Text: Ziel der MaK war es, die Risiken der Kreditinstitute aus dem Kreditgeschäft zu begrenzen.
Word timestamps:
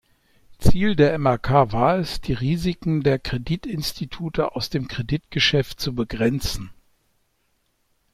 Ziel 0.57 0.95
der 0.95 1.15
MaK 1.19 1.73
war 1.73 1.99
es, 1.99 2.21
die 2.21 2.33
Risiken 2.33 3.03
der 3.03 3.19
Kreditinstitute 3.19 4.55
aus 4.55 4.71
dem 4.71 4.87
Kreditgeschäft 4.87 5.79
zu 5.79 5.93
begrenzen. 5.93 6.71